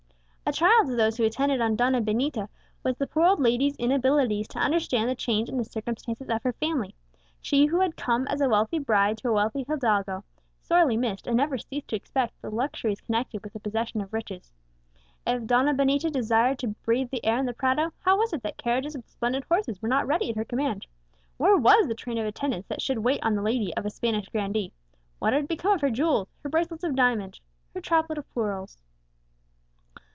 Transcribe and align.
A 0.43 0.53
trial 0.53 0.83
to 0.85 0.93
those 0.97 1.15
who 1.15 1.23
attended 1.23 1.61
on 1.61 1.77
Donna 1.77 2.01
Benita 2.01 2.49
was 2.83 2.97
the 2.97 3.07
poor 3.07 3.23
old 3.23 3.39
lady's 3.39 3.77
inability 3.77 4.43
to 4.43 4.59
understand 4.59 5.09
the 5.09 5.15
change 5.15 5.47
in 5.47 5.55
the 5.55 5.63
circumstances 5.63 6.27
of 6.27 6.43
her 6.43 6.51
family; 6.51 6.93
she 7.39 7.67
who 7.67 7.79
had 7.79 7.95
come 7.95 8.27
as 8.27 8.41
a 8.41 8.49
wealthy 8.49 8.77
bride 8.77 9.17
to 9.19 9.29
a 9.29 9.33
wealthy 9.33 9.63
hidalgo, 9.63 10.25
sorely 10.61 10.97
missed, 10.97 11.25
and 11.25 11.37
never 11.37 11.57
ceased 11.57 11.87
to 11.87 11.95
expect, 11.95 12.41
the 12.41 12.49
luxuries 12.49 12.99
connected 12.99 13.41
with 13.43 13.53
the 13.53 13.61
possession 13.61 14.01
of 14.01 14.11
riches. 14.11 14.51
If 15.25 15.45
Donna 15.45 15.73
Benita 15.73 16.09
desired 16.09 16.59
to 16.59 16.75
breathe 16.83 17.11
the 17.11 17.23
air 17.25 17.37
in 17.39 17.45
the 17.45 17.53
Prado, 17.53 17.93
how 18.01 18.17
was 18.17 18.33
it 18.33 18.43
that 18.43 18.57
carriages 18.57 18.93
with 18.97 19.07
splendid 19.07 19.45
horses 19.45 19.81
were 19.81 19.87
not 19.87 20.05
ready 20.05 20.29
at 20.31 20.35
her 20.35 20.43
command? 20.43 20.85
Where 21.37 21.55
was 21.55 21.87
the 21.87 21.95
train 21.95 22.17
of 22.17 22.25
attendants 22.25 22.67
that 22.67 22.81
should 22.81 22.97
wait 22.99 23.23
on 23.23 23.35
the 23.35 23.41
lady 23.41 23.73
of 23.77 23.85
a 23.85 23.89
Spanish 23.89 24.27
grandee? 24.27 24.73
What 25.17 25.31
had 25.31 25.47
become 25.47 25.71
of 25.71 25.79
her 25.79 25.89
jewels, 25.91 26.27
her 26.43 26.49
bracelets 26.49 26.83
of 26.83 26.93
diamonds, 26.97 27.39
her 27.73 27.79
chaplet 27.79 28.17
of 28.17 28.29
pearls? 28.33 28.81